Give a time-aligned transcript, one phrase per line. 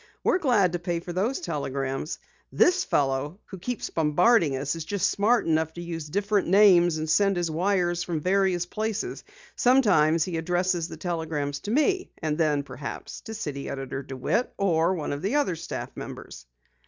[0.23, 2.17] We're glad to pay for these telegrams.
[2.51, 7.07] This fellow who keeps bombarding us is just smart enough to use different names and
[7.07, 9.23] send his wires from various places.
[9.55, 14.95] Sometimes he addresses the telegrams to me, and then perhaps to City Editor DeWitt or
[14.95, 16.47] one of the other staff members."